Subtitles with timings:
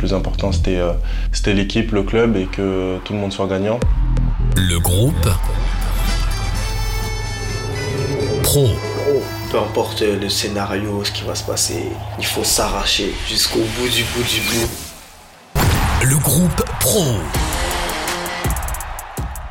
[0.00, 0.80] plus important c'était
[1.30, 3.78] c'était l'équipe, le club et que tout le monde soit gagnant.
[4.56, 5.28] Le groupe
[8.42, 8.68] Pro.
[9.50, 11.84] Peu importe le scénario, ce qui va se passer,
[12.18, 15.60] il faut s'arracher jusqu'au bout du bout du bout.
[16.02, 17.04] Le groupe Pro.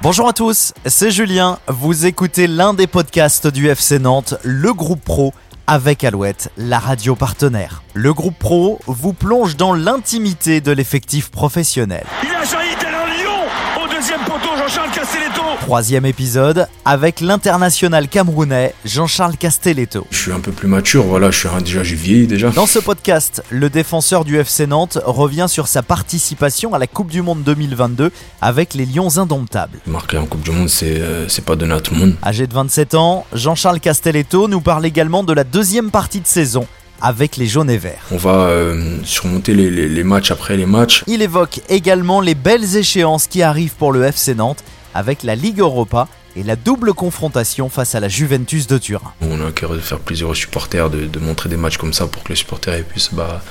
[0.02, 1.60] Bonjour à tous, c'est Julien.
[1.68, 5.34] Vous écoutez l'un des podcasts du FC Nantes, le groupe Pro,
[5.70, 7.84] avec Alouette, la radio partenaire.
[7.94, 12.08] Le groupe Pro vous plonge dans l'intimité de l'effectif professionnel.
[12.24, 15.29] Il a jailli tel un lion au deuxième poteau, Jean-Charles.
[15.62, 20.08] Troisième épisode avec l'international camerounais Jean-Charles Castelletto.
[20.10, 22.50] Je suis un peu plus mature, voilà, je suis déjà j'ai vieilli déjà.
[22.50, 27.12] Dans ce podcast, le défenseur du FC Nantes revient sur sa participation à la Coupe
[27.12, 29.80] du Monde 2022 avec les Lions indomptables.
[29.86, 32.16] Marquer en Coupe du Monde, c'est euh, pas donné à tout le monde.
[32.24, 36.66] Âgé de 27 ans, Jean-Charles Castelletto nous parle également de la deuxième partie de saison
[37.02, 38.06] avec les jaunes et verts.
[38.12, 41.04] On va euh, surmonter les, les matchs après les matchs.
[41.08, 45.60] Il évoque également les belles échéances qui arrivent pour le FC Nantes avec la Ligue
[45.60, 49.14] Europa et la double confrontation face à la Juventus de Turin.
[49.22, 52.24] On a cœur de faire plaisir aux supporters, de, montrer des matchs comme ça pour
[52.24, 53.42] que les supporters puissent bah,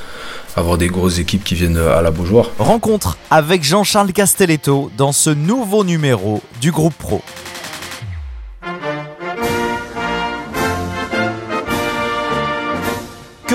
[0.56, 2.50] avoir des grosses équipes qui viennent à la Beaujoire.
[2.58, 7.22] Rencontre avec Jean-Charles Castelletto dans ce nouveau numéro du groupe Pro.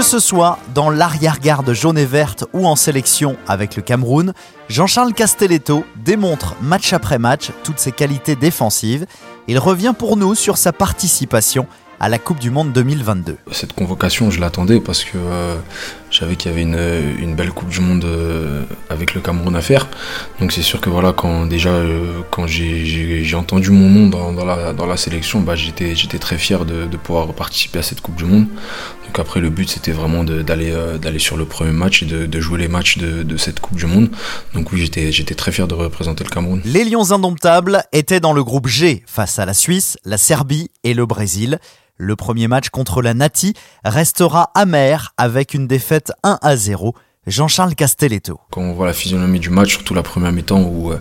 [0.04, 4.34] Que ce soit dans l'arrière-garde jaune et verte ou en sélection avec le Cameroun,
[4.68, 9.06] Jean-Charles Castelletto démontre match après match toutes ses qualités défensives.
[9.48, 11.68] Il revient pour nous sur sa participation
[12.02, 13.38] à la Coupe du Monde 2022.
[13.54, 15.56] Cette convocation, je l'attendais parce que euh,
[16.14, 19.62] je savais qu'il y avait une, belle Coupe du Monde euh, avec le Cameroun à
[19.62, 19.88] faire.
[20.40, 24.98] Donc c'est sûr que voilà, quand déjà euh, quand j'ai entendu mon nom dans, la,
[24.98, 28.46] sélection, bah, j'étais très fier de, pouvoir participer à cette Coupe du Monde.
[29.08, 32.60] Donc après le but c'était vraiment d'aller d'aller sur le premier match et de, jouer
[32.60, 34.10] les matchs de, de, cette Coupe du Monde.
[34.54, 36.62] Donc oui j'étais très fier de représenter le Cameroun.
[36.64, 40.94] Les Lions indomptables étaient dans le groupe G face à la Suisse, la Serbie et
[40.94, 41.58] le Brésil.
[41.98, 43.54] Le premier match contre la Nati
[43.86, 46.96] restera amer avec une défaite 1 à 0.
[47.28, 48.40] Jean-Charles Castelletto.
[48.52, 51.00] Quand on voit la physionomie du match, surtout la première mi-temps où, euh,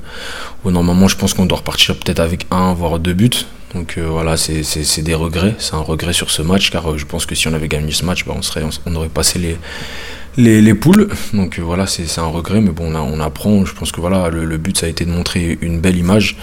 [0.71, 3.31] normalement je pense qu'on doit repartir peut-être avec un voire deux buts.
[3.75, 5.55] Donc euh, voilà, c'est des regrets.
[5.59, 7.91] C'est un regret sur ce match car euh, je pense que si on avait gagné
[7.91, 9.57] ce match, bah, on, serait, on aurait passé les,
[10.37, 11.09] les, poules.
[11.33, 13.65] Donc voilà, c'est un regret, mais bon, on, apprend.
[13.65, 16.37] Je pense que voilà, le, but, ça a été de montrer une belle image.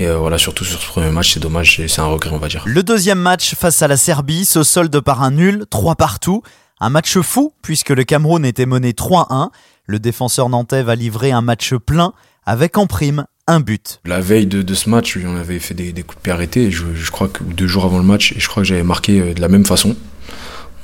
[0.00, 2.48] Et euh, voilà, surtout sur ce premier match, c'est dommage, c'est un regret, on va
[2.48, 2.62] dire.
[2.64, 6.42] Le deuxième match face à la Serbie se solde par un nul, 3 partout.
[6.80, 9.50] Un match fou, puisque le Cameroun était mené 3-1.
[9.84, 12.14] Le défenseur nantais va livrer un match plein,
[12.46, 14.00] avec en prime un but.
[14.06, 16.70] La veille de, ce match, on avait fait des, coups de pied arrêtés.
[16.70, 19.20] Je, je, crois que deux jours avant le match, et je crois que j'avais marqué
[19.20, 19.96] euh, de la même façon.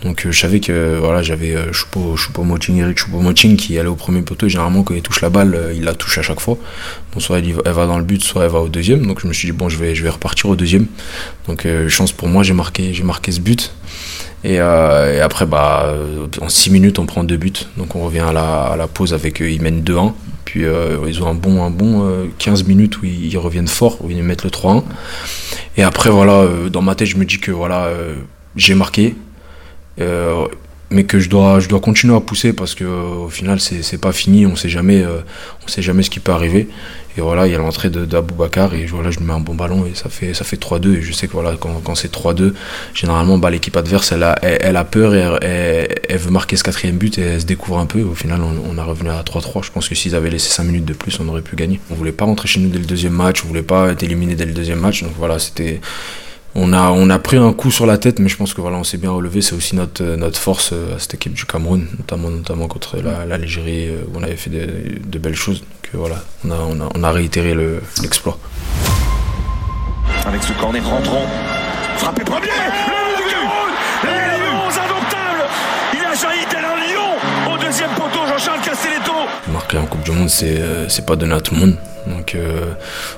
[0.07, 4.23] Donc euh, je savais que voilà, j'avais euh, Choupo-Moting, Eric Choupo-Moting qui allait au premier
[4.23, 6.57] poteau généralement quand il touche la balle, euh, il la touche à chaque fois.
[7.13, 9.05] Bon, soit elle, va dans le but, soit elle va au deuxième.
[9.05, 10.87] Donc je me suis dit bon, je vais, je vais repartir au deuxième.
[11.49, 13.75] Donc chance pour moi, j'ai marqué, j'ai marqué ce but.
[14.45, 15.93] Et, après, bah,
[16.41, 17.53] en 6 minutes, on prend deux buts.
[17.77, 20.13] Donc on revient à la, pause avec ils mènent 2-1.
[20.45, 20.65] Puis
[21.07, 24.45] ils ont un bon, un bon 15 minutes où ils, reviennent fort, où ils mettent
[24.45, 24.85] le 3-1.
[25.77, 27.91] Et après, voilà, dans ma tête, je me dis que voilà,
[28.57, 29.15] j'ai marqué
[30.01, 30.47] euh,
[30.91, 34.13] mais que je dois, je dois continuer à pousser parce que au final c'est pas
[34.13, 35.19] fini, on sait jamais, euh,
[35.65, 36.69] on sait jamais ce qui peut arriver.
[37.19, 39.87] Et voilà, il y a l'entrée d'Aboubacar et voilà, je lui mets un bon ballon
[39.87, 40.99] et ça fait, ça fait 3-2.
[40.99, 42.53] Et je sais que voilà, quand, c'est 3-2,
[42.93, 46.99] généralement bah, l'équipe adverse elle a, elle, a peur et elle, veut marquer ce quatrième
[46.99, 48.03] but et elle se découvre un peu.
[48.03, 49.65] Au final, on, on a revenu à 3-3.
[49.65, 51.81] Je pense que s'ils avaient laissé 5 minutes de plus, on aurait pu gagner.
[51.91, 54.35] On voulait pas rentrer chez nous dès le deuxième match, on voulait pas être éliminé
[54.35, 55.03] dès le deuxième match.
[55.03, 55.81] Donc voilà, c'était
[56.59, 58.79] on a, on a pris un coup sur la tête, mais je pense que voilà,
[58.79, 59.43] on s'est bien relevé.
[59.43, 62.97] C'est aussi notre, notre force euh, à cette équipe du Cameroun, notamment, notamment contre
[63.29, 65.63] l'Algérie, euh, où on avait fait de, belles choses.
[65.83, 67.55] Que voilà, on a, on a, on a réitéré
[68.03, 68.39] l'exploit.
[70.27, 71.27] Avec ce corner rentrant,
[71.99, 75.45] frappé premier Le Cameroun Les Lions indomptables
[75.95, 79.13] Il a jailli tel un lion au deuxième poteau, Jean-Charles Castelletto
[79.53, 81.77] Marquer en Coupe du Monde, c'est euh, pas donné à tout le monde.
[82.07, 82.73] Donc euh,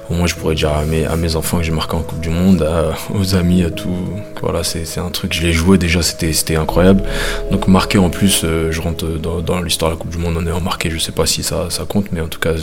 [0.09, 2.67] au moins je pourrais dire à mes, enfants que j'ai marqué en Coupe du Monde,
[3.15, 3.95] aux amis, à tout.
[4.41, 7.03] Voilà, c'est un truc, je l'ai joué déjà, c'était incroyable.
[7.51, 10.47] Donc marquer en plus, euh, je rentre dans, l'histoire de la Coupe du Monde en
[10.47, 12.55] ayant marqué, je sais pas si ça, compte, mais en tout cas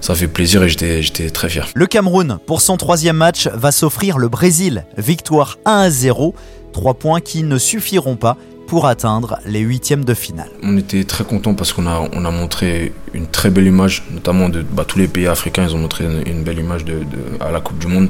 [0.00, 1.68] ça fait plaisir et j'étais très fier.
[1.74, 4.84] Le Cameroun, pour son troisième match, va s'offrir le Brésil.
[4.96, 6.34] Victoire 1 à 0.
[6.72, 10.50] Trois points qui ne suffiront pas pour atteindre les huitièmes de finale.
[10.62, 14.48] On était très contents parce qu'on a, on a montré une très belle image, notamment
[14.48, 17.02] de bah, tous les pays africains, ils ont montré une, belle image de,
[17.40, 18.08] à la Coupe du Monde.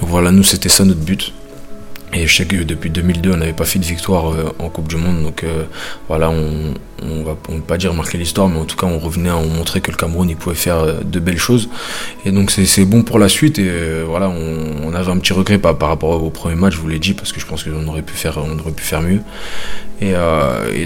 [0.00, 1.32] Donc voilà, nous c'était ça notre but.
[2.16, 4.88] Et je sais que depuis 2002, on n'avait pas fait de victoire euh, en Coupe
[4.88, 5.22] du Monde.
[5.22, 5.64] Donc euh,
[6.08, 6.72] voilà, on,
[7.02, 7.36] on va,
[7.66, 10.30] pas dire marquer l'histoire, mais en tout cas on revenait, on montrait que le Cameroun
[10.30, 11.68] il pouvait faire euh, de belles choses.
[12.24, 13.58] Et donc c'est bon pour la suite.
[13.58, 13.70] Et
[14.06, 17.12] voilà, on, avait un petit regret par, rapport au premier match, je vous l'ai dit,
[17.12, 19.20] parce que je pense qu'on aurait pu faire, on aurait pu faire mieux.
[20.00, 20.14] Et,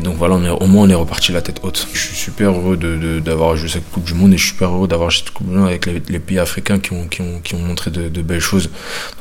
[0.00, 1.86] donc voilà, on est, au moins on est reparti la tête haute.
[1.92, 2.76] Je suis super heureux
[3.24, 5.54] d'avoir joué cette Coupe du Monde et je suis super heureux d'avoir cette Coupe du
[5.54, 8.68] Monde avec les, pays africains qui ont, montré de, belles choses,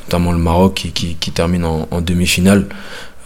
[0.06, 2.66] notamment le Maroc qui, termine en demi-finale.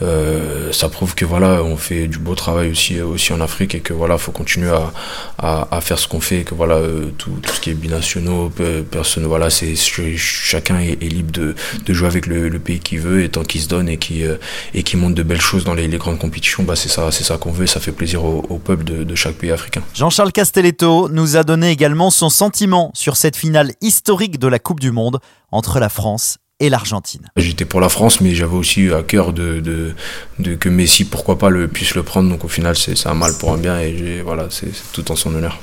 [0.03, 3.81] Euh, ça prouve que voilà on fait du beau travail aussi aussi en Afrique et
[3.81, 4.93] que voilà faut continuer à,
[5.39, 7.75] à, à faire ce qu'on fait et que voilà euh, tout, tout, ce qui est
[7.75, 8.51] binationaux
[8.91, 11.55] personne voilà c'est chacun est, libre de,
[11.87, 14.25] de jouer avec le, le pays qu'il veut et tant qu'il se donne et qui
[14.25, 14.35] euh,
[14.75, 17.25] et qui montre de belles choses dans les, les grandes compétitions bah c'est ça c'est
[17.25, 19.83] ça qu'on veut et ça fait plaisir au, au peuple de, de, chaque pays africain
[19.95, 24.81] Jean-Charles Castelletto nous a donné également son sentiment sur cette finale historique de la Coupe
[24.81, 25.21] du Monde
[25.53, 27.29] entre la France et l'Argentine.
[27.37, 29.95] J'étais pour la France, mais j'avais aussi à cœur de, de,
[30.39, 32.29] de, que Messi, pourquoi pas, le, puisse le prendre.
[32.31, 35.35] Donc au final, c'est un mal pour un bien et voilà, c'est tout en son
[35.35, 35.59] honneur.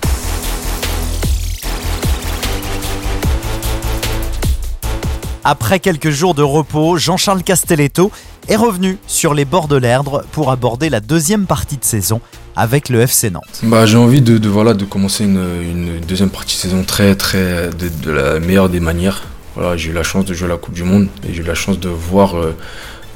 [5.44, 8.12] Après quelques jours de repos, Jean-Charles Castelletto
[8.48, 12.22] est revenu sur les bords de l'Erdre pour aborder la deuxième partie de saison
[12.56, 13.62] avec le FC Nantes.
[13.64, 17.16] Bah, j'ai envie de, de, voilà, de commencer une, une, deuxième partie de saison très,
[17.16, 19.24] très de, de la meilleure des manières.
[19.56, 21.56] Voilà, j'ai eu la chance de jouer la Coupe du Monde et j'ai eu la
[21.56, 22.56] chance de voir euh,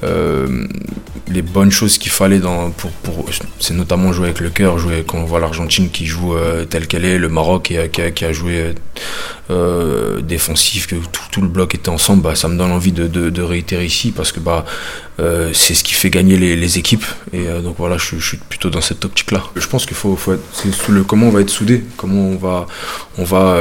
[0.04, 0.68] euh,
[1.30, 3.26] les bonnes choses qu'il fallait dans, pour, pour
[3.60, 6.88] c'est notamment jouer avec le cœur, jouer quand on voit l'Argentine qui joue euh, telle
[6.88, 8.76] qu'elle est, le Maroc qui a, qui a, qui a joué
[9.52, 13.08] euh, défensif, que tout, tout, le bloc était ensemble, bah, ça me donne envie de,
[13.08, 14.66] de, de réitérer ici parce que bah,
[15.20, 18.28] euh, c'est ce qui fait gagner les, les équipes et euh, donc voilà, je, je,
[18.28, 19.44] suis plutôt dans cette optique-là.
[19.56, 22.38] Je pense qu'il faut, faut être, c'est le comment on va être soudé, comment on
[22.38, 22.66] va,
[23.20, 23.58] on va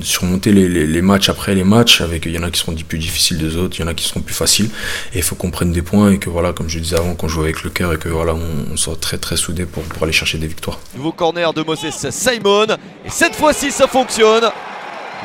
[0.00, 2.00] surmonter les, les, les, matchs après les matchs.
[2.00, 3.94] Avec il y en a qui seront plus difficiles des autres, il y en a
[3.94, 4.70] qui seront plus faciles
[5.12, 7.28] et il faut qu'on prenne des points et que voilà, comme je disais avant, qu'on
[7.28, 10.02] joue avec le cœur et que voilà, on, on soit très très soudé pour, pour
[10.02, 10.78] aller chercher des victoires.
[10.96, 12.66] Nouveau corner de Moses Simon
[13.04, 14.50] et cette fois-ci ça fonctionne.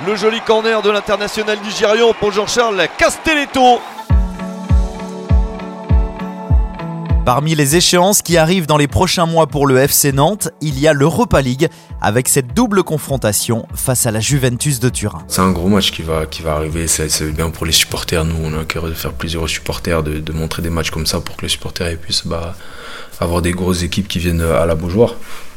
[0.07, 3.79] Le joli corner de l'international nigérian pour Jean-Charles Castelletto.
[7.23, 10.87] Parmi les échéances qui arrivent dans les prochains mois pour le FC Nantes, il y
[10.87, 11.69] a l'Europa League
[12.01, 15.23] avec cette double confrontation face à la Juventus de Turin.
[15.27, 18.25] C'est un gros match qui va, qui va arriver, c'est bien pour les supporters.
[18.25, 21.05] Nous, on a cœur de faire plaisir aux supporters, de, de, montrer des matchs comme
[21.05, 22.55] ça pour que les supporters puissent bah,
[23.19, 25.13] avoir des grosses équipes qui viennent à la Beaujoire.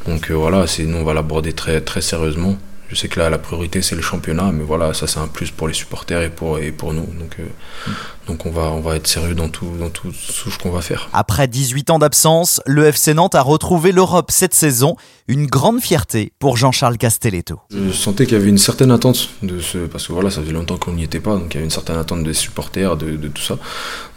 [0.07, 2.57] Donc euh, voilà, nous, on va l'aborder très, très sérieusement.
[2.89, 5.49] Je sais que là, la priorité, c'est le championnat, mais voilà, ça, c'est un plus
[5.49, 7.05] pour les supporters et pour, et pour nous.
[7.05, 7.43] Donc, euh,
[7.87, 7.91] mm.
[8.27, 11.09] donc on, va, on va être sérieux dans tout, dans tout, ce qu'on va faire.
[11.11, 14.95] Après 18 ans d'absence, le FC Nantes a retrouvé l'Europe cette saison.
[15.27, 17.59] Une grande fierté pour Jean-Charles Castelletto.
[17.71, 19.79] Je sentais qu'il y avait une certaine attente de ce.
[19.79, 21.71] Parce que voilà, ça faisait longtemps qu'on n'y était pas, donc il y avait une
[21.71, 23.57] certaine attente des supporters, de, de tout ça.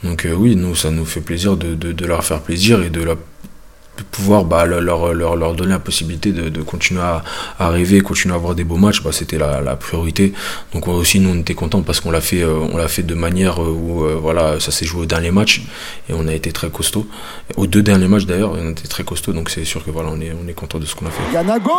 [0.04, 2.90] Donc euh, oui, nous, ça nous fait plaisir de, de, de leur faire plaisir et
[2.90, 3.14] de la
[4.02, 4.80] pouvoir bah, leur,
[5.14, 7.22] leur, leur donner la possibilité de, de continuer à,
[7.58, 10.32] à, rêver, continuer à avoir des beaux matchs, bah, c'était la, la, priorité.
[10.72, 13.14] Donc aussi nous on était contents parce qu'on l'a fait, euh, on l'a fait de
[13.14, 15.62] manière où euh, voilà ça s'est joué au dernier match
[16.08, 17.06] et on a été très costaud.
[17.56, 20.20] Aux deux derniers matchs d'ailleurs, on était très costaud donc c'est sûr que voilà on
[20.20, 21.22] est on est content de ce qu'on a fait.
[21.32, 21.72] Yanago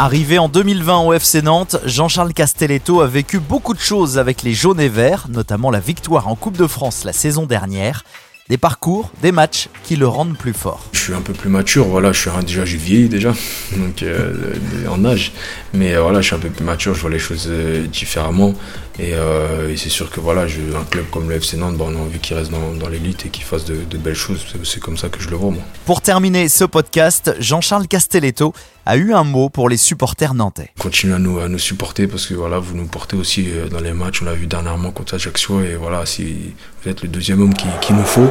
[0.00, 4.54] Arrivé en 2020 au FC Nantes, Jean-Charles Castelletto a vécu beaucoup de choses avec les
[4.54, 8.04] jaunes et verts, notamment la victoire en Coupe de France la saison dernière.
[8.48, 10.84] Des parcours, des matchs qui le rendent plus fort.
[10.92, 13.34] Je suis un peu plus mature, voilà, je suis déjà vieilli déjà,
[13.76, 14.54] donc euh,
[14.88, 15.32] en âge,
[15.74, 18.54] mais euh, voilà, je suis un peu plus mature, je vois les choses euh, différemment,
[18.98, 21.94] et, euh, et c'est sûr que voilà, je, un club comme le FC Nantes, bon,
[21.94, 24.44] on a envie qu'il reste dans, dans l'élite et qu'il fasse de, de, belles choses,
[24.64, 25.62] c'est comme ça que je le vois moi.
[25.84, 28.52] Pour terminer ce podcast, Jean-Charles Castelletto
[28.86, 30.70] a eu un mot pour les supporters nantais.
[30.78, 33.92] Continuez à nous, à nous supporter parce que voilà, vous nous portez aussi dans les
[33.92, 37.54] matchs, on l'a vu dernièrement contre Ajaccio, et voilà, si vous êtes le deuxième homme
[37.54, 38.30] qu'il qui nous faut.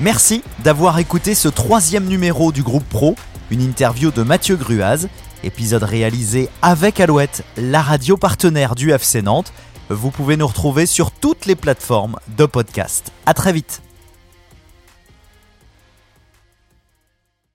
[0.00, 3.16] Merci d'avoir écouté ce troisième numéro du groupe Pro,
[3.50, 5.08] une interview de Mathieu Gruaz,
[5.42, 9.52] épisode réalisé avec Alouette, la radio partenaire du FC Nantes.
[9.88, 13.12] Vous pouvez nous retrouver sur toutes les plateformes de podcast.
[13.26, 13.82] À très vite.